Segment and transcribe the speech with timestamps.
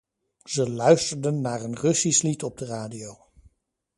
[0.43, 3.25] Ze luisterden naar een Russisch lied op de radio.